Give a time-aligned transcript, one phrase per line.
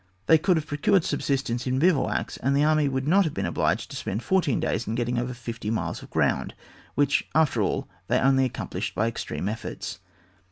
[0.25, 3.91] They could have procured subsistence in bivouacs, and the army would not have been obliged
[3.91, 6.55] to spend fourteen days in getting over fifty miles of ground,
[6.95, 9.99] which, after all, they only accomplished by extreme efforts.